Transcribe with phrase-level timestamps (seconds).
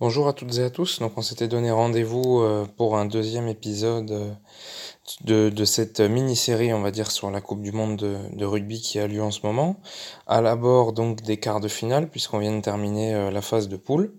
[0.00, 1.00] Bonjour à toutes et à tous.
[1.00, 6.80] Donc, on s'était donné rendez-vous euh, pour un deuxième épisode euh, de, cette mini-série, on
[6.80, 9.44] va dire, sur la Coupe du Monde de, de rugby qui a lieu en ce
[9.44, 9.80] moment.
[10.28, 13.76] À l'abord, donc, des quarts de finale, puisqu'on vient de terminer euh, la phase de
[13.76, 14.12] poule.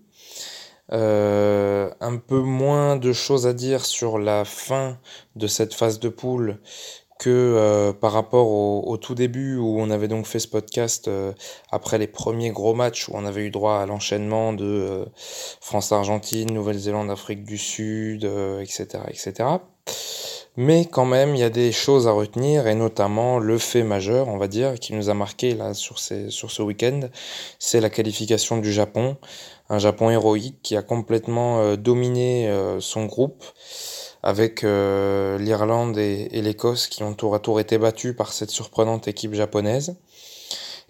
[0.90, 4.98] un peu moins de choses à dire sur la fin
[5.34, 6.60] de cette phase de poule
[7.20, 11.32] que euh, par rapport au, tout début où on avait donc fait ce podcast euh,
[11.70, 15.04] après les premiers gros matchs où on avait eu droit à l'enchaînement de euh,
[15.60, 19.48] France-Argentine, Nouvelle-Zélande, Afrique du Sud, etc., etc.
[20.56, 24.28] Mais quand même, il y a des choses à retenir et notamment le fait majeur,
[24.28, 27.00] on va dire, qui nous a marqué là sur, ces, sur ce week-end,
[27.58, 29.18] c'est la qualification du Japon.
[29.68, 33.44] Un Japon héroïque qui a complètement dominé son groupe
[34.22, 39.08] avec euh, l'Irlande et, l'Écosse qui ont tour à tour été battus par cette surprenante
[39.08, 39.96] équipe japonaise.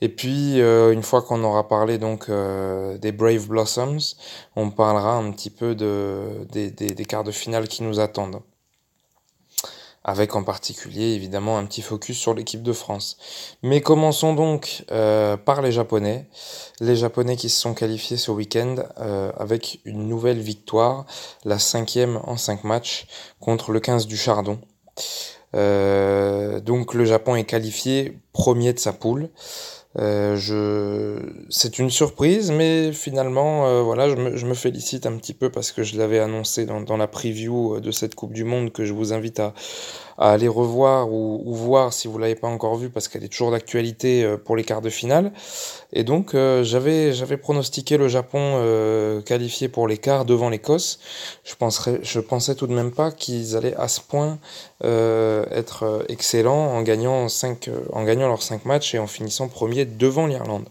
[0.02, 4.16] Et puis, euh, une fois qu'on aura parlé donc euh, des Brave Blossoms,
[4.56, 8.40] on parlera un petit peu de, des, des, des quarts de finale qui nous attendent
[10.04, 13.16] avec en particulier évidemment un petit focus sur l'équipe de France.
[13.62, 16.26] Mais commençons donc euh, par les Japonais.
[16.80, 21.06] Les Japonais qui se sont qualifiés ce week-end euh, avec une nouvelle victoire,
[21.44, 23.06] la cinquième en cinq matchs
[23.40, 24.58] contre le 15 du Chardon.
[25.54, 29.28] Euh, donc le Japon est qualifié premier de sa poule.
[29.98, 31.18] Euh, je...
[31.48, 35.50] C'est une surprise, mais finalement, euh, voilà, je me, je me, félicite un petit peu
[35.50, 38.84] parce que je l'avais annoncé dans, dans, la preview de cette Coupe du Monde que
[38.84, 39.52] je vous invite à,
[40.20, 43.50] à aller revoir ou, voir si vous l'avez pas encore vu parce qu'elle est toujours
[43.50, 45.32] d'actualité euh, pour les quarts de finale.
[45.94, 51.00] Et donc euh, j'avais pronostiqué le Japon euh, qualifié pour les quarts devant l'Écosse.
[51.42, 54.38] Je penserais je pensais tout de même pas qu'ils allaient à ce point
[54.84, 57.26] euh, être excellents en gagnant
[57.92, 60.66] en gagnant leurs cinq matchs et en finissant premier devant l'Irlande.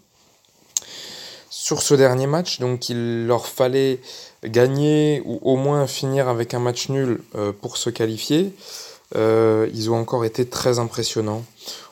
[1.50, 4.00] Sur ce dernier match, donc il leur fallait
[4.44, 8.54] gagner ou au moins finir avec un match nul euh, pour se qualifier.
[9.16, 11.44] Euh, ils ont encore été très impressionnants.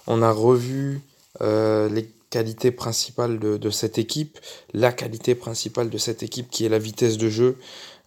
[0.05, 1.01] On a revu
[1.41, 4.39] euh, les qualités principales de, de, cette équipe,
[4.73, 7.57] la qualité principale de cette équipe qui est la vitesse de jeu.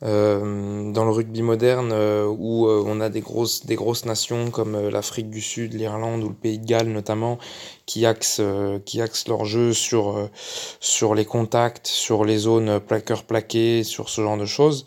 [0.03, 4.51] Euh, dans le rugby moderne euh, où euh, on a des grosses, des grosses nations
[4.51, 7.39] comme l'Afrique du Sud, l'Irlande ou le Pays de Galles notamment
[7.85, 8.41] qui axent,
[8.87, 10.31] qui axent leur jeu sur,
[10.79, 14.87] sur les contacts, sur les zones plaqueur-plaqué, sur ce genre de choses.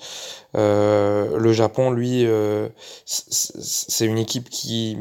[0.56, 2.70] Euh, le Japon, lui, euh,
[3.06, 4.98] c'est une équipe qui,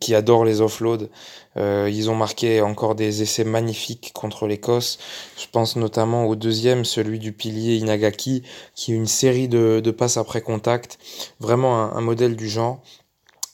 [0.00, 1.08] qui adore les offloads.
[1.56, 4.98] Euh, ils ont marqué encore des essais magnifiques contre l'Écosse.
[5.38, 8.42] Je pense notamment au deuxième, celui du pilier Inagaki,
[8.74, 10.98] qui est une série de, de passes après contact.
[11.40, 12.82] Vraiment un, modèle du genre.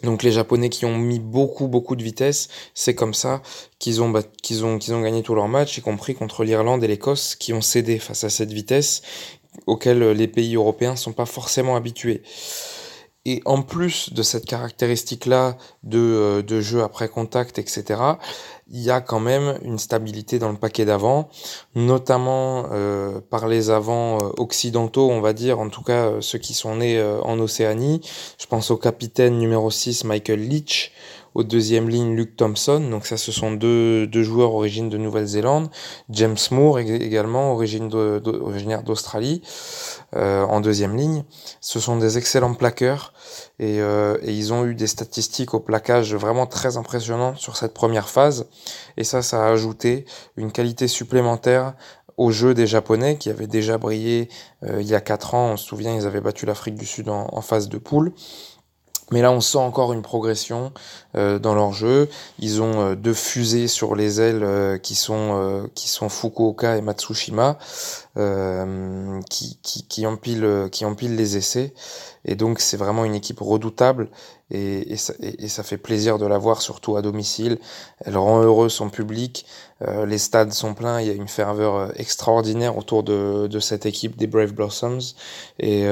[0.02, 3.42] Donc les Japonais qui ont mis beaucoup beaucoup de vitesse, c'est comme ça
[3.78, 4.10] qu'ils ont
[4.42, 7.52] qu'ils ont qu'ils ont gagné tous leurs matchs, y compris contre l'Irlande et l'Écosse, qui
[7.52, 9.02] ont cédé face à cette vitesse
[9.66, 12.22] auxquels les pays européens ne sont pas forcément habitués.
[13.26, 18.00] Et en plus de cette caractéristique-là de, euh, de jeu après contact, etc.,
[18.72, 21.28] il y a quand même une stabilité dans le paquet d'avant,
[21.74, 26.54] notamment euh, par les avants euh, occidentaux, on va dire, en tout cas ceux qui
[26.54, 28.00] sont nés en Océanie.
[28.38, 30.92] Je pense au capitaine numéro 6, Michael Leach,
[31.34, 32.80] au deuxième ligne, Luke Thompson.
[32.90, 35.70] Donc ça, ce sont deux, deux joueurs origine de Nouvelle-Zélande.
[36.10, 39.42] James Moore également, origine de, originaire d'Australie,
[40.16, 41.24] euh, en deuxième ligne.
[41.60, 43.12] Ce sont des excellents plaqueurs
[43.58, 47.74] et, euh, et, ils ont eu des statistiques au plaquage vraiment très impressionnantes sur cette
[47.74, 48.48] première phase.
[48.96, 50.04] Et ça, ça a ajouté
[50.36, 51.74] une qualité supplémentaire
[52.16, 54.28] au jeu des Japonais qui avaient déjà brillé
[54.62, 55.52] euh, il y a quatre ans.
[55.52, 58.12] On se souvient, ils avaient battu l'Afrique du Sud en, en phase de poule.
[59.10, 60.72] Mais là, on sent encore une progression
[61.16, 62.08] euh, dans leur jeu.
[62.38, 66.82] Ils ont euh, deux fusées sur les ailes euh, qui sont qui sont Fukuoka et
[66.82, 67.58] Matsushima,
[68.16, 70.06] qui, qui, qui
[70.70, 71.74] qui empilent les essais.
[72.24, 74.08] Et donc, c'est vraiment une équipe redoutable
[74.50, 77.58] et, et, ça, et, ça, fait plaisir de la voir, surtout à domicile.
[78.04, 79.46] Elle rend heureux son public.
[80.06, 81.00] les stades sont pleins.
[81.00, 85.14] Il y a une ferveur extraordinaire autour de, de cette équipe des Brave Blossoms
[85.58, 85.86] et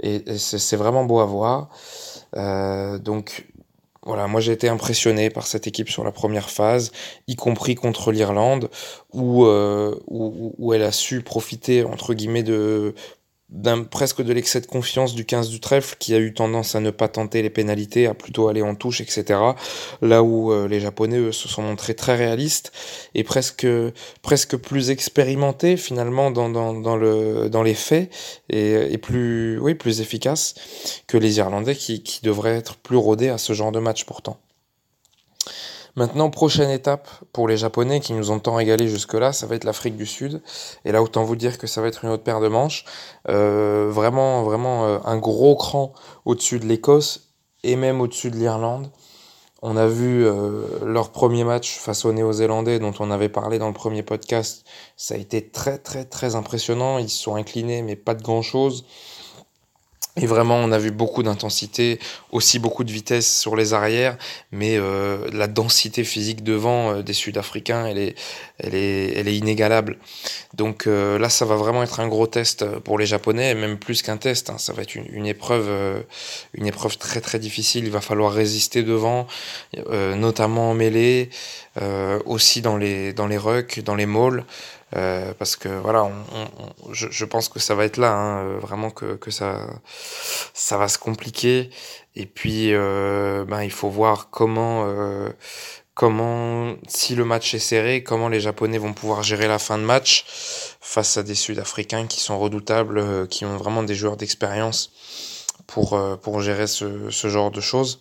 [0.00, 1.68] et, c'est vraiment beau à voir.
[2.36, 3.46] Euh, donc
[4.02, 6.92] voilà, moi j'ai été impressionné par cette équipe sur la première phase,
[7.26, 8.68] y compris contre l'Irlande,
[9.12, 12.94] où, euh, où, où, elle a su profiter entre guillemets de
[13.50, 16.80] d'un presque de l'excès de confiance du 15 du trèfle qui a eu tendance à
[16.80, 19.38] ne pas tenter les pénalités, à plutôt aller en touche, etc.
[20.02, 22.72] Là où euh, les Japonais eux, se sont montrés très réalistes
[23.14, 23.66] et presque
[24.22, 28.10] presque plus expérimentés finalement dans, dans, dans le dans les faits
[28.48, 30.54] et, et, plus oui plus efficaces
[31.06, 34.38] que les Irlandais qui, qui devraient être plus rodés à ce genre de match pourtant.
[35.96, 39.64] Maintenant, prochaine étape pour les Japonais qui nous ont tant régalé jusque-là, ça va être
[39.64, 40.42] l'Afrique du Sud.
[40.84, 42.84] Et là, autant vous dire que ça va être une autre paire de manches.
[43.28, 45.92] Euh, vraiment, vraiment euh, un gros cran
[46.24, 47.28] au-dessus de l'Écosse
[47.62, 48.90] et même au-dessus de l'Irlande.
[49.62, 53.68] On a vu euh, leur premier match face aux Néo-Zélandais dont on avait parlé dans
[53.68, 54.66] le premier podcast.
[54.96, 56.98] Ça a été très très très impressionnant.
[56.98, 58.84] Ils se sont inclinés mais pas de grand-chose.
[60.16, 61.98] Et vraiment, on a vu beaucoup d'intensité,
[62.30, 64.16] aussi beaucoup de vitesse sur les arrières,
[64.52, 68.14] mais euh, la densité physique devant euh, des Sud-Africains, elle est,
[68.58, 69.98] elle est, elle est inégalable.
[70.54, 74.02] Donc euh, là, ça va vraiment être un gros test pour les Japonais, même plus
[74.02, 74.50] qu'un test.
[74.50, 76.00] Hein, ça va être une, une épreuve, euh,
[76.52, 77.84] une épreuve très très difficile.
[77.84, 79.26] Il va falloir résister devant,
[79.90, 81.30] euh, notamment en mêlée,
[82.24, 84.44] aussi dans les dans les rucks, dans les mauls.
[84.94, 86.08] Euh, parce que voilà,
[86.92, 89.66] je, pense que ça va être là, hein, euh, vraiment que, ça,
[90.70, 91.70] va se compliquer.
[92.14, 94.86] Et puis, euh, ben, il faut voir comment,
[95.94, 99.84] comment, si le match est serré, comment les Japonais vont pouvoir gérer la fin de
[99.84, 100.24] match
[100.80, 104.92] face à des Sud-Africains qui sont redoutables, qui ont vraiment des joueurs d'expérience
[105.66, 108.00] pour, pour gérer ce genre de choses.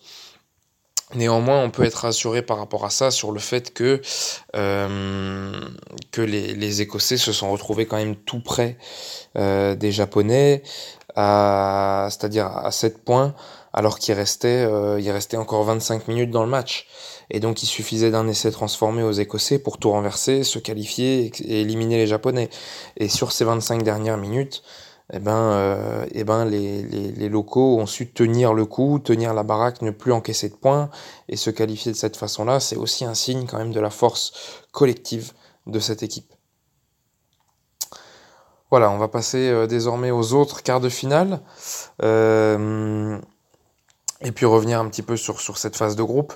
[1.15, 4.01] Néanmoins, on peut être rassuré par rapport à ça sur le fait que,
[4.55, 5.51] euh,
[6.11, 8.77] que les, les, Écossais se sont retrouvés quand même tout près
[9.37, 10.63] euh, des Japonais,
[11.15, 13.35] c'est-à-dire à 7 points,
[13.73, 16.87] alors qu'il restait, euh, il restait encore 25 minutes dans le match.
[17.31, 21.61] Et donc il suffisait d'un essai transformé aux Écossais pour tout renverser, se qualifier et
[21.61, 22.49] éliminer les Japonais.
[22.97, 24.63] Et sur ces 25 dernières minutes,
[25.11, 29.81] eh ben, euh, eh ben les, locaux ont su tenir le coup, tenir la baraque,
[29.81, 30.89] ne plus encaisser de points
[31.27, 34.63] et se qualifier de cette façon-là, c'est aussi un signe quand même de la force
[34.71, 35.33] collective
[35.67, 36.31] de cette équipe.
[38.71, 41.41] Voilà, on va passer euh, désormais aux autres quarts de finale
[42.01, 43.19] euh,
[44.21, 46.33] et puis revenir un petit peu sur, cette phase de groupe.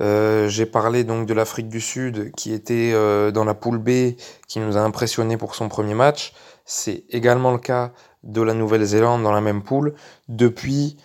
[0.00, 2.92] J'ai parlé donc de l'Afrique du Sud qui était
[3.32, 4.16] dans la poule B,
[4.48, 6.32] qui nous a impressionné pour son premier match.
[6.72, 7.90] C'est également le cas
[8.22, 9.92] de la Nouvelle-Zélande dans la même poule.
[10.28, 10.98] Depuis,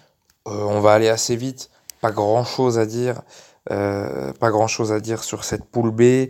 [0.47, 1.71] euh, on va aller assez vite.
[2.01, 3.23] Pas grand-chose à dire.
[3.71, 6.29] Euh, pas grand-chose à dire sur cette poule B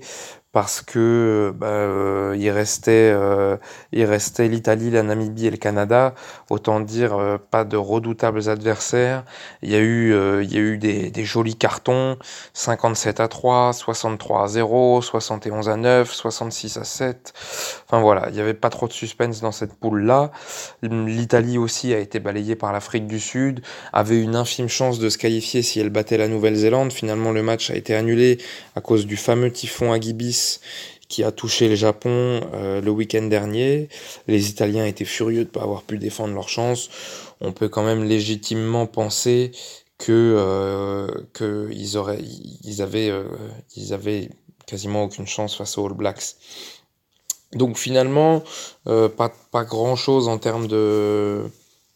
[0.56, 3.58] parce que bah, euh, il restait euh,
[3.92, 6.16] il restait l'Italie, la Namibie et le Canada.
[6.50, 9.26] Autant dire euh, pas de redoutables adversaires.
[9.62, 12.18] Il y a eu euh, il des, jolis cartons
[12.54, 17.34] 57 à 3, 63 à 0, 71 à 9, 66 à 7.
[17.86, 20.32] Enfin voilà, il y avait pas trop de suspense dans cette poule là.
[20.84, 23.60] L'Italie aussi a été balayée par l'Afrique du Sud,
[23.92, 26.94] avait une infime chance de se qualifier si elle battait la Nouvelle-Zélande.
[26.94, 28.38] Finalement le match a été annulé
[28.78, 30.45] à cause du fameux typhon Agibis
[31.08, 33.90] qui a touché le Japon euh, le week-end dernier.
[34.28, 36.90] Les Italiens étaient furieux de ne pas avoir pu défendre leur chance.
[37.42, 39.52] On peut quand même légitimement penser
[39.98, 41.08] que euh,
[41.98, 42.20] auraient
[43.10, 43.28] euh,
[43.76, 44.30] ils avaient
[44.66, 46.36] quasiment aucune chance face aux All Blacks.
[47.54, 48.44] Donc finalement
[48.88, 51.44] euh, pas pas grand chose en termes de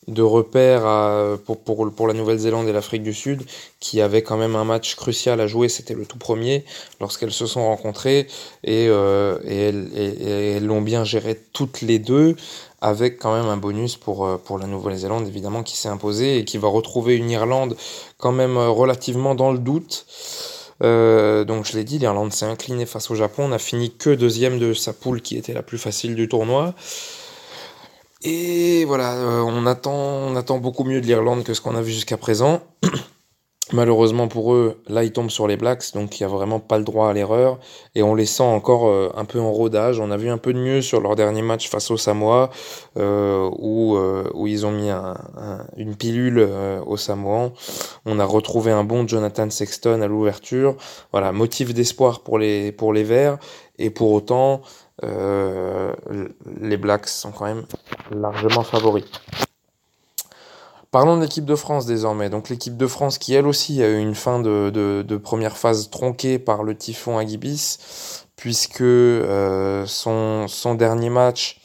[0.09, 1.59] de repères pour,
[1.91, 3.43] pour, la Nouvelle-Zélande et l'Afrique du Sud,
[3.79, 5.69] qui avaient quand même un match crucial à jouer.
[5.69, 6.65] C'était le tout premier
[6.99, 8.27] lorsqu'elles se sont rencontrées
[8.63, 12.35] et, euh, et, elles, l'ont bien géré toutes les deux,
[12.81, 16.45] avec quand même un bonus pour, euh, pour la Nouvelle-Zélande, évidemment, qui s'est imposée et
[16.45, 17.75] qui va retrouver une Irlande
[18.17, 20.05] quand même euh, relativement dans le doute.
[20.81, 23.43] Donc je l'ai dit, l'Irlande s'est inclinée face au Japon.
[23.49, 26.73] On a fini que deuxième de sa poule qui était la plus facile du tournoi.
[28.21, 32.17] Et voilà, euh, on, attend, beaucoup mieux de l'Irlande que ce qu'on a vu jusqu'à
[32.17, 32.61] présent.
[33.71, 36.79] Malheureusement pour eux, là ils tombent sur les Blacks, donc il n'y a vraiment pas
[36.79, 37.59] le droit à l'erreur.
[37.95, 40.01] Et on les sent encore euh, un peu en rodage.
[40.01, 42.49] On a vu un peu de mieux sur leur dernier match face aux Samoa,
[42.97, 43.97] euh, où,
[44.33, 46.45] où ils ont mis un, un, une pilule
[46.85, 47.53] aux Samoans.
[48.05, 50.75] On a retrouvé un bon Jonathan Sexton à l'ouverture.
[51.13, 53.37] Voilà, motif d'espoir pour les, pour les Verts.
[53.77, 54.61] Et pour autant,
[55.03, 55.93] euh,
[56.59, 57.65] les Blacks sont quand même
[58.11, 59.05] largement favoris.
[60.91, 62.29] Parlons de l'équipe de France désormais.
[62.29, 65.89] Donc l'équipe de France qui elle aussi a eu une fin de, de, première phase
[65.91, 67.77] tronquée par le typhon Agibis,
[68.35, 71.61] puisque euh, son, son dernier match,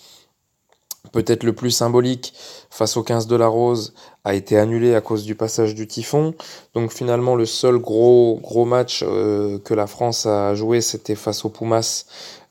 [1.12, 2.34] peut-être le plus symbolique,
[2.68, 6.34] face au 15 de la Rose, a été annulé à cause du passage du typhon.
[6.72, 11.44] Donc finalement le seul gros, gros match euh, que la France a joué, c'était face
[11.44, 12.06] au Pumas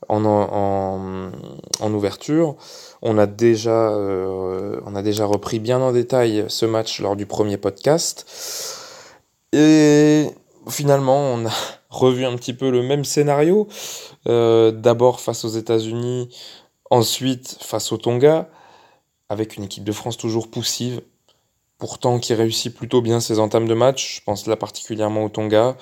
[0.08, 1.30] en, en,
[1.80, 2.56] en ouverture.
[3.02, 7.26] On a, déjà, euh, on a déjà repris bien en détail ce match lors du
[7.26, 8.24] premier podcast.
[9.52, 10.28] Et
[10.68, 11.52] finalement, on a
[11.90, 13.68] revu un petit peu le même scénario.
[14.26, 16.34] Euh, D'abord face aux États-Unis,
[16.90, 18.48] ensuite face au Tonga,
[19.28, 21.02] avec une équipe de France toujours poussive,
[21.84, 24.16] pourtant qui réussit plutôt bien ses entames de match.
[24.16, 25.76] Je pense là particulièrement au Tonga.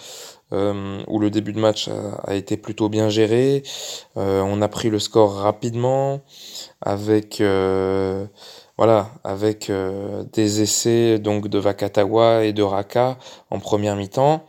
[0.51, 1.89] où le début de match
[2.25, 3.63] a, été plutôt bien géré.
[4.17, 6.21] on a pris le score rapidement
[6.81, 7.41] avec
[8.79, 9.71] voilà, avec
[10.33, 13.17] des essais donc de Vakatawa et de Raka
[13.51, 14.45] en première mi-temps.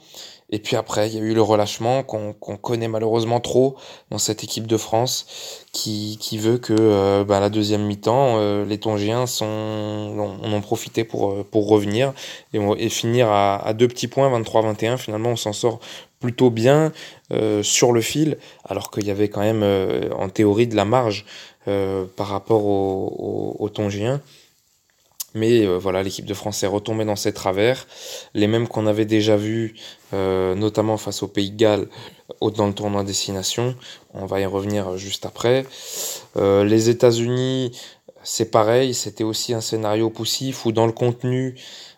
[0.54, 3.76] Et puis après, il y a eu le relâchement qu'on connaît malheureusement trop
[4.12, 8.78] dans cette équipe de France qui, veut que euh, bah, la deuxième mi-temps, euh, les
[8.78, 12.14] Tongiens sont, on, en profité pour, euh, pour revenir
[12.54, 14.98] et, finir à, deux petits points, 23-21.
[14.98, 15.80] Finalement, on s'en sort
[16.20, 16.94] plutôt bien
[17.64, 19.66] sur le fil, alors qu'il y avait quand même
[20.16, 21.26] en théorie de la marge
[21.66, 24.22] par rapport aux Tongiens.
[25.34, 27.88] Mais euh, voilà, l'équipe de France est retombée dans ses travers,
[28.34, 29.76] les mêmes qu'on avait déjà vus,
[30.14, 31.88] euh, notamment face au Pays de Galles
[32.42, 33.76] dans le tournoi destination.
[34.14, 35.66] On va y revenir juste après.
[36.38, 37.78] Euh, les États-Unis,
[38.24, 41.56] c'est pareil, c'était aussi un scénario poussif où dans le contenu,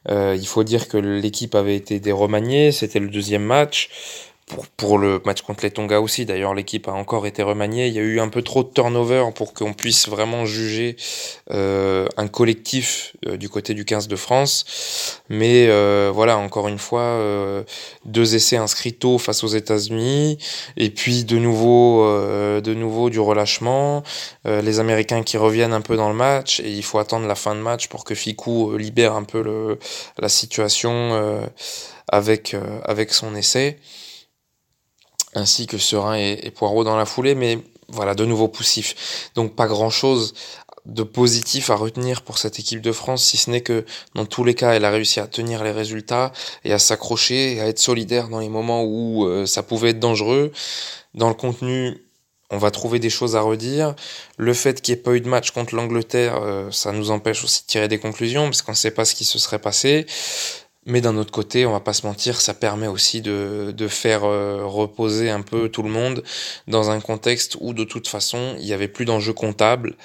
[0.08, 3.90] il faut dire que l'équipe avait été déremaniée, c'était le deuxième match
[4.46, 6.26] pour, pour le match contre les Tonga aussi.
[6.26, 7.88] D'ailleurs, l'équipe a encore été remaniée.
[7.88, 10.98] Il y a eu un peu trop de turnover pour qu'on puisse vraiment juger
[11.52, 14.66] euh, un collectif euh, du côté du 15 de France.
[15.30, 17.64] Mais euh, voilà, encore une fois, euh,
[18.06, 20.38] deux essais inscrits tôt face aux États-Unis,
[20.78, 24.04] et puis de nouveau, euh, de nouveau du relâchement.
[24.46, 27.56] les Américains qui reviennent un peu dans le match, et il faut attendre la fin
[27.56, 29.80] de match pour que Ficou libère un peu le,
[30.20, 31.42] la situation
[32.08, 33.78] avec avec son essai
[35.36, 39.30] ainsi que Serein et, Poirot dans la foulée, mais voilà, de nouveau poussif.
[39.36, 40.34] Donc pas grand-chose
[40.86, 44.44] de positif à retenir pour cette équipe de France, si ce n'est que dans tous
[44.44, 46.32] les cas, elle a réussi à tenir les résultats
[46.64, 50.00] et à s'accrocher et à être solidaire dans les moments où euh, ça pouvait être
[50.00, 50.52] dangereux.
[51.16, 52.06] Dans le contenu,
[52.52, 53.96] on va trouver des choses à redire.
[54.38, 57.44] Le fait qu'il n'y ait pas eu de match contre l'Angleterre, euh, ça nous empêche
[57.44, 60.06] aussi de tirer des conclusions parce qu'on ne sait pas ce qui se serait passé.
[60.88, 64.66] Mais d'un autre côté, on va pas se mentir, ça permet aussi de, faire euh,
[64.66, 66.24] reposer un peu tout le monde
[66.68, 69.96] dans un contexte où de toute façon, il y avait plus d'enjeux comptables.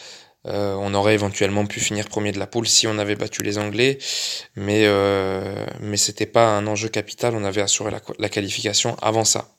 [0.46, 3.58] Euh, on aurait éventuellement pu finir premier de la poule si on avait battu les
[3.58, 3.99] Anglais,
[4.56, 7.34] mais euh, mais c'était pas un enjeu capital.
[7.34, 9.50] On avait assuré la, la qualification avant ça.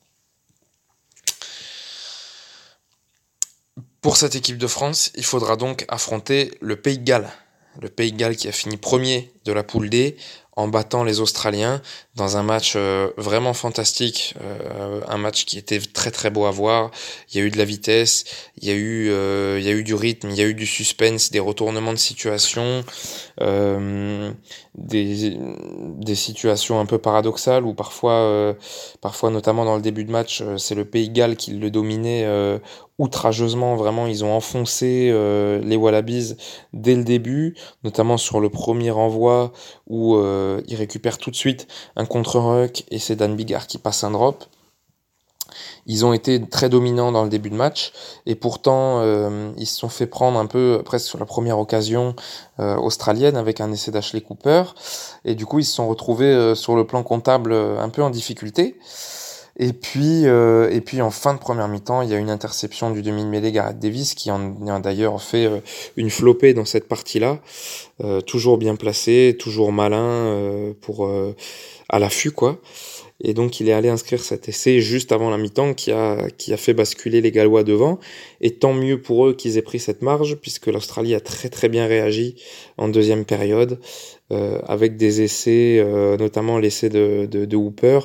[4.02, 7.32] Pour cette équipe de France, il faudra donc affronter le Pays de Galles.
[7.80, 10.18] Le Pays de Galles qui a fini premier de la poule D
[10.56, 11.82] en battant les Australiens
[12.16, 16.52] dans un match euh, vraiment fantastique, euh, un match qui était très très beau à
[16.52, 16.92] voir.
[17.32, 18.26] Il y a eu de la vitesse,
[18.58, 20.54] il y a eu euh, il y a eu du rythme, il y a eu
[20.54, 22.84] du suspense, des retournements de situation,
[24.76, 25.38] des
[25.98, 28.56] des situations un peu paradoxales où parfois
[29.02, 32.26] parfois notamment dans le début de match, c'est le Pays Galles qui le dominait
[32.98, 33.76] outrageusement.
[33.76, 35.12] Vraiment, ils ont enfoncé
[35.64, 36.36] les Wallabies
[36.74, 39.52] dès le début, notamment sur le premier envoi
[39.88, 44.04] où euh, il récupère tout de suite un contre-ruck et c'est Dan Bigard qui passe
[44.04, 44.46] un drop.
[45.86, 47.94] Ils ont été très dominants dans le début de match
[48.26, 52.16] et pourtant euh, ils se sont fait prendre un peu presque sur la première occasion
[52.60, 54.64] euh, australienne avec un essai d'Ashley Cooper
[55.26, 58.78] et du coup ils se sont retrouvés sur le plan comptable un peu en difficulté.
[59.58, 62.90] Et puis, euh, et puis en fin de première mi-temps, il y a une interception
[62.90, 65.60] du demi-mêlée Gareth Davis qui en a d'ailleurs fait euh,
[65.98, 67.40] une flopée dans cette partie-là.
[68.04, 71.10] Euh, toujours bien placé, toujours malin pour
[71.90, 72.58] à l'affût quoi.
[73.24, 76.54] Et donc il est allé inscrire cet essai juste avant la mi-temps qui a, qui
[76.54, 78.00] a fait basculer les Gallois devant.
[78.42, 81.70] Et tant mieux pour eux qu'ils aient pris cette marge puisque l'Australie a très très
[81.70, 82.36] bien réagi
[82.78, 83.80] en deuxième période
[84.32, 88.00] euh, avec des essais, euh, notamment l'essai de, de, de, Hooper,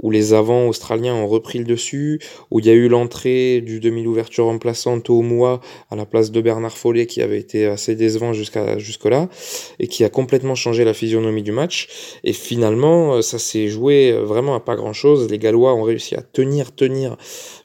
[0.00, 2.20] où les avants australiens ont repris le dessus,
[2.50, 5.60] où il y a eu l'entrée du demi-ouverture remplaçante au mois
[5.90, 9.28] à la place de Bernard Follet qui avait été assez décevant jusqu'à jusque-là
[9.80, 11.88] et qui a complètement changé la physionomie du match.
[12.22, 15.28] Et finalement, euh, ça s'est joué vraiment à pas grand-chose.
[15.28, 17.16] Les Gallois ont réussi à tenir, tenir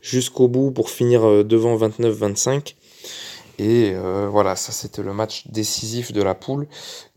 [0.01, 2.73] jusqu'au bout pour finir devant 29-25.
[3.57, 6.67] Et euh, voilà, ça c'était le match décisif de la poule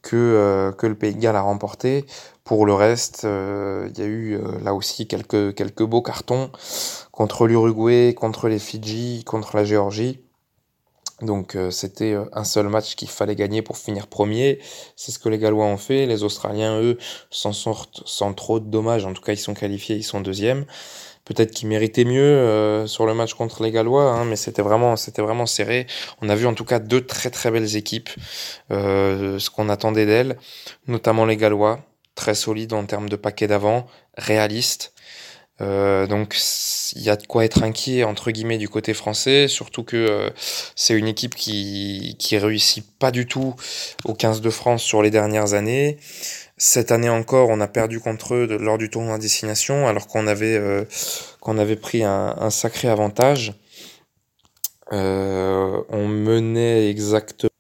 [0.03, 2.07] que, euh, que le Pays de Galles a remporté.
[2.45, 6.51] Pour le reste, euh, il y a eu là aussi quelques, quelques beaux cartons
[7.13, 10.21] contre l'Uruguay, contre les Fidji, contre la Géorgie.
[11.21, 14.59] Donc c'était un seul match qu'il fallait gagner pour finir premier.
[14.97, 16.07] C'est ce que les Gallois ont fait.
[16.07, 16.97] Les Australiens, eux,
[17.29, 19.05] s'en sortent sans trop de dommages.
[19.05, 20.65] En tout cas, ils sont qualifiés, ils sont deuxièmes
[21.25, 24.97] peut-être qu'il méritait mieux euh, sur le match contre les Gallois, hein, mais c'était vraiment,
[24.97, 25.87] c'était vraiment serré.
[26.23, 28.11] On a vu en tout cas deux très très belles équipes,
[28.71, 30.37] euh, ce qu'on attendait d'elles,
[30.87, 31.81] notamment les Gallois,
[32.15, 33.87] très solides en termes de paquet d'avant,
[34.17, 34.93] réalistes.
[35.61, 36.37] Euh, donc
[36.95, 40.31] il y a de quoi être inquiet entre guillemets du côté français, surtout que euh,
[40.75, 43.55] c'est une équipe qui qui réussit pas du tout
[44.05, 45.99] au 15 de France sur les dernières années.
[46.57, 50.27] Cette année encore, on a perdu contre eux lors du tournoi de destination, alors qu'on
[50.27, 50.85] avait euh,
[51.41, 53.55] qu'on avait pris un sacré avantage.
[54.93, 57.51] on menait exactement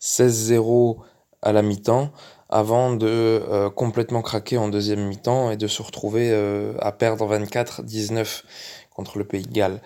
[0.00, 0.98] 16-0
[1.42, 2.12] à la mi-temps
[2.50, 7.26] avant de euh, complètement craquer en deuxième mi-temps et de se retrouver euh, à perdre
[7.38, 8.42] 24-19
[8.94, 9.80] contre le Pays de Galles.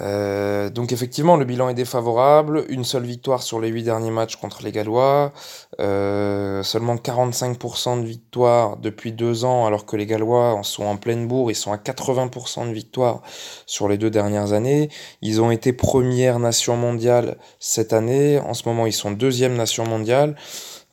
[0.00, 2.64] Euh, donc effectivement, le bilan est défavorable.
[2.68, 5.32] Une seule victoire sur les huit derniers matchs contre les Gallois.
[5.78, 11.50] Seulement 45% de victoire depuis deux ans, alors que les Gallois sont en pleine bourre.
[11.50, 13.20] Ils sont à 80% de victoire
[13.66, 14.88] sur les deux dernières années.
[15.20, 18.38] Ils ont été première nation mondiale cette année.
[18.38, 20.36] En ce moment, ils sont deuxième nation mondiale.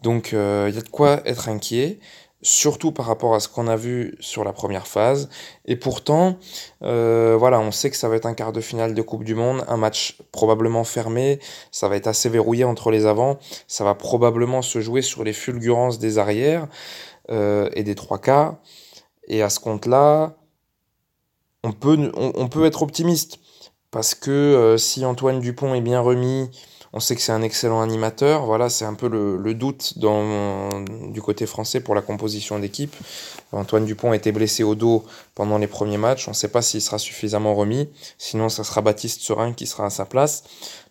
[0.01, 1.99] Donc euh, il y a de quoi être inquiet,
[2.41, 5.29] surtout par rapport à ce qu'on a vu sur la première phase.
[5.65, 6.37] Et pourtant,
[6.83, 9.35] euh, voilà, on sait que ça va être un quart de finale de Coupe du
[9.35, 11.39] Monde, un match probablement fermé,
[11.71, 15.33] ça va être assez verrouillé entre les avants, ça va probablement se jouer sur les
[15.33, 16.67] fulgurances des arrières
[17.29, 18.55] euh, et des trois quarts.
[19.27, 20.37] Et à ce compte-là,
[21.63, 23.39] on peut, on, peut être optimiste.
[23.91, 26.49] Parce que si Antoine Dupont est bien remis,
[26.91, 28.45] on sait que c'est un excellent animateur.
[28.45, 32.95] Voilà, c'est un peu le, doute du côté français pour la composition d'équipe.
[33.51, 35.03] Antoine Dupont a été blessé au dos
[35.35, 36.27] pendant les premiers matchs.
[36.27, 37.89] On ne sait pas s'il sera suffisamment remis.
[38.17, 40.43] Sinon, ça sera Baptiste Serin qui sera à sa place.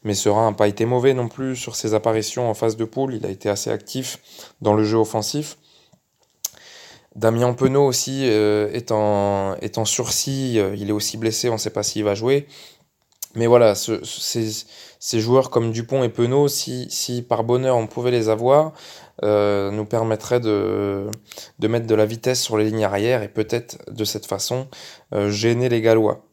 [0.04, 3.14] Mais Serin n'a pas été mauvais non plus sur ses apparitions en phase de poule.
[3.14, 4.20] Il a été assez actif
[4.60, 5.58] dans le jeu offensif.
[7.16, 10.60] Damien Penaud aussi euh, est, en, sursis.
[10.76, 11.48] Il est aussi blessé.
[11.48, 12.46] On ne sait pas s'il va jouer.
[13.34, 14.64] Mais voilà, ce, ces,
[15.00, 18.72] joueurs comme Dupont et Penaud, si, si par bonheur on pouvait les avoir,
[19.24, 21.08] euh, nous permettraient de,
[21.58, 24.68] de mettre de la vitesse sur les lignes arrière et peut-être de cette façon
[25.12, 26.24] euh, gêner les Gallois.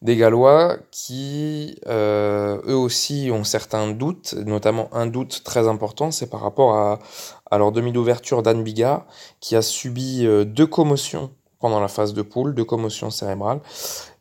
[0.00, 6.30] Des Gallois qui, euh, eux aussi, ont certains doutes, notamment un doute très important, c'est
[6.30, 9.06] par rapport à, leur demi d'ouverture d'Anne Bigard,
[9.40, 13.60] qui a subi deux commotions pendant la phase de poule, de commotion cérébrale.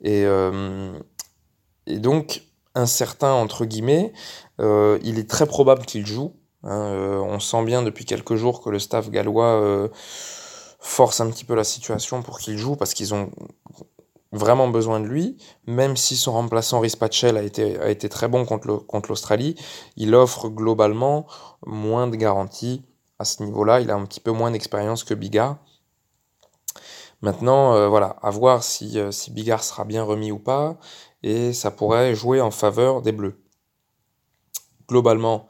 [0.02, 0.26] Et,
[1.86, 2.42] et donc,
[2.78, 4.14] incertain entre guillemets,
[4.60, 6.34] euh, il est très probable qu'il joue.
[6.64, 9.90] Hein, euh, on sent bien depuis quelques jours que le staff gallois
[10.80, 13.32] force un petit peu la situation pour qu'il joue parce qu'ils ont
[14.32, 18.46] vraiment besoin de lui, même si son remplaçant Rispatchel a été, a été très bon
[18.46, 19.56] contre l'Australie,
[19.96, 21.26] il offre globalement
[21.66, 22.84] moins de garanties
[23.20, 25.58] à ce niveau-là, il a un petit peu moins d'expérience que Bigard.
[27.22, 30.78] Maintenant, euh, voilà, à voir si, euh, si Bigard sera bien remis ou pas,
[31.24, 33.42] et ça pourrait jouer en faveur des Bleus.
[34.88, 35.48] Globalement,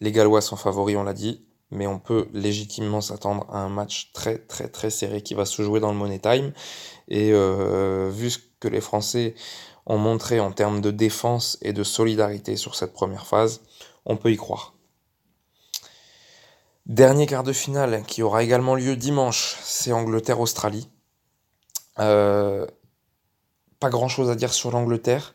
[0.00, 4.12] les Gallois sont favoris, on l'a dit, mais on peut légitimement s'attendre à un match
[4.12, 6.52] très très très serré qui va se jouer dans le Money Time.
[7.08, 9.34] Et euh, vu ce que les Français
[9.86, 13.62] ont montré en termes de défense et de solidarité sur cette première phase,
[14.06, 14.73] on peut y croire.
[16.86, 20.90] Dernier quart de finale qui aura également lieu dimanche, c'est Angleterre-Australie.
[21.98, 22.66] Euh,
[23.80, 25.34] pas grand chose à dire sur l'Angleterre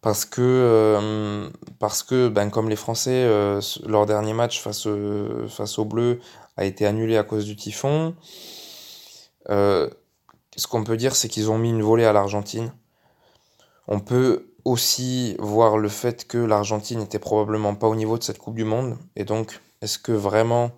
[0.00, 4.86] parce que euh, ben comme les Français euh, leur dernier match face
[5.48, 6.20] face aux Bleus
[6.56, 8.14] a été annulé à cause du typhon.
[9.48, 9.90] ce
[10.68, 12.72] qu'on peut dire c'est qu'ils ont mis une volée à l'Argentine.
[13.88, 18.38] On peut aussi voir le fait que l'Argentine était probablement pas au niveau de cette
[18.38, 20.72] Coupe du Monde et donc est-ce que vraiment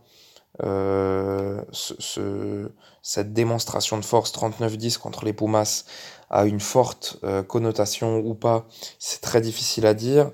[0.63, 2.71] euh, ce,
[3.03, 5.85] cette démonstration de force 39-10 contre les Pumas
[6.31, 8.67] a une forte euh, connotation ou pas
[8.99, 10.31] C'est très difficile à dire.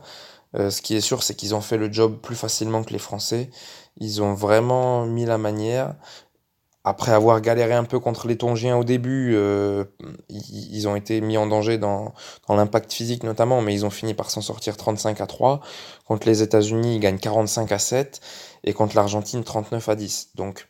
[0.56, 2.98] Euh, ce qui est sûr, c'est qu'ils ont fait le job plus facilement que les
[2.98, 3.50] Français.
[3.96, 5.94] Ils ont vraiment mis la manière
[6.88, 9.84] après avoir galéré un peu contre les Tongiens au début, euh,
[10.30, 12.14] ils, ont été mis en danger dans,
[12.48, 15.60] l'impact physique notamment, mais ils ont fini par s'en sortir 35 à 3.
[16.06, 18.20] Contre les États-Unis, ils gagnent 45 à 7
[18.64, 20.30] et contre l'Argentine 39 à 10.
[20.34, 20.68] Donc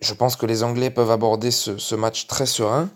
[0.00, 2.90] je pense que les Anglais peuvent aborder ce, ce match très serein,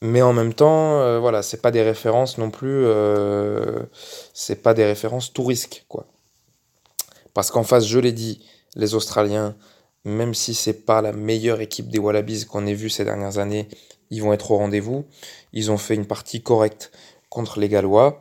[0.00, 3.84] mais en même temps, euh, voilà, c'est pas des références non plus, euh,
[4.32, 6.06] c'est pas des références tout risque quoi.
[7.34, 9.54] Parce qu'en face, je l'ai dit, les Australiens
[10.04, 13.68] même si c'est pas la meilleure équipe des Wallabies qu'on ait vu ces dernières années,
[14.10, 15.06] ils vont être au rendez-vous.
[15.52, 16.92] Ils ont fait une partie correcte
[17.28, 18.20] contre les Gallois.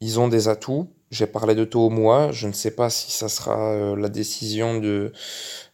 [0.00, 0.88] Ils ont des atouts.
[1.10, 2.30] J'ai parlé de Toomua.
[2.32, 5.12] Je ne sais pas si ça sera euh, la décision de,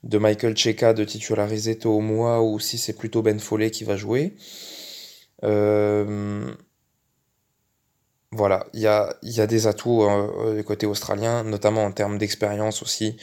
[0.04, 4.36] de Michael Cheka de titulariser Toomua ou si c'est plutôt Ben Follet qui va jouer.
[5.42, 6.54] Euh,
[8.30, 12.18] voilà, il y a, y a, des atouts euh, du côté australien, notamment en termes
[12.18, 13.16] d'expérience aussi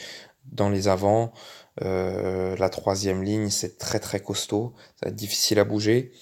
[0.50, 1.32] dans les avants.
[1.80, 6.12] La troisième ligne, c'est très très costaud, ça va être difficile à bouger.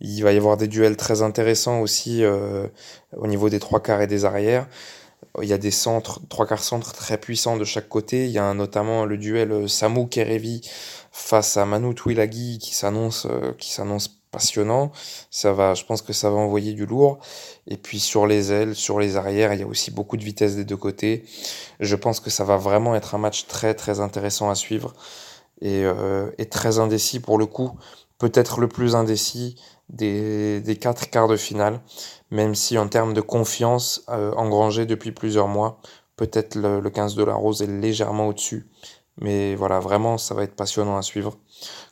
[0.00, 2.24] Il va y avoir des duels très intéressants aussi
[3.16, 4.68] au niveau des trois quarts et des arrières.
[5.40, 8.26] Il y a des centres, trois quarts centres très puissants de chaque côté.
[8.26, 10.60] Il y a notamment le duel Samu Kerevi
[11.10, 13.26] face à Manu Twilagi qui s'annonce
[13.58, 14.90] qui s'annonce passionnant.
[15.30, 17.18] Ça va, je pense que ça va envoyer du lourd.
[17.68, 20.56] Et puis sur les ailes, sur les arrières, il y a aussi beaucoup de vitesse
[20.56, 21.24] des deux côtés.
[21.78, 24.94] Je pense que ça va vraiment être un match très très intéressant à suivre
[25.60, 27.70] et, euh, très indécis pour le coup.
[28.18, 29.56] Peut-être le plus indécis
[29.88, 31.80] des, des quatre quarts de finale,
[32.30, 35.80] même si en termes de confiance euh, engrangée depuis plusieurs mois,
[36.16, 38.68] peut-être le, le 15 de la Rose est légèrement au-dessus.
[39.20, 41.36] Mais voilà, vraiment, ça va être passionnant à suivre.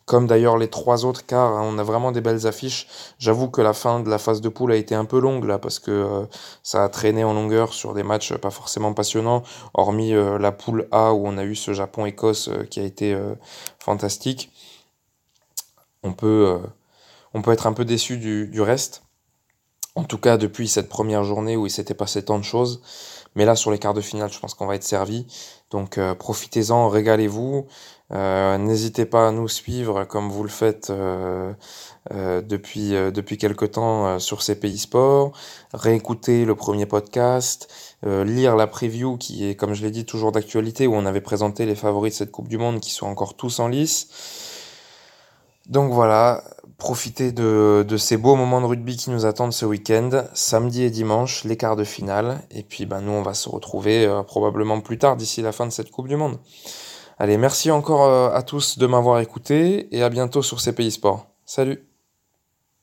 [0.07, 2.89] Comme d'ailleurs les trois autres quarts, hein, on a vraiment des belles affiches.
[3.19, 5.59] J'avoue que la fin de la phase de poule a été un peu longue là,
[5.59, 6.27] parce que euh,
[6.63, 9.43] ça a traîné en longueur sur des matchs pas forcément passionnants,
[9.75, 13.17] hormis euh, la poule A où on a eu ce Japon-Écosse euh, qui a été
[13.79, 14.53] fantastique.
[16.03, 16.61] On peut,
[17.49, 19.03] être un peu déçu du reste.
[19.97, 22.81] En tout cas, depuis cette première journée où il s'était passé tant de choses.
[23.37, 25.27] Mais là, sur les quarts de finale, je pense qu'on va être servi.
[25.71, 27.67] Donc, euh, profitez-en, régalez-vous.
[28.13, 31.53] Euh, N'hésitez pas à nous suivre comme vous le faites euh,
[32.11, 35.33] depuis, depuis quelque temps sur CPI Sport.
[35.73, 37.69] Réécouter le premier podcast.
[38.05, 41.67] lire la preview qui est, comme je l'ai dit, toujours d'actualité, où on avait présenté
[41.67, 44.09] les favoris de cette Coupe du Monde qui sont encore tous en lice.
[45.71, 46.43] Donc voilà,
[46.79, 50.91] profiter de, de, ces beaux moments de rugby qui nous attendent ce week-end, samedi et
[50.91, 52.41] dimanche, les quarts de finale.
[52.51, 55.67] Et puis ben, nous, on va se retrouver euh, probablement plus tard d'ici la fin
[55.67, 56.39] de cette Coupe du Monde.
[57.19, 61.27] Allez, merci encore euh, à tous de m'avoir écouté et à bientôt sur CPI Sport.
[61.47, 61.90] Salut